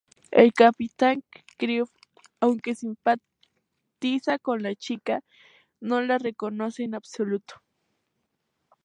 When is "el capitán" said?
0.31-1.23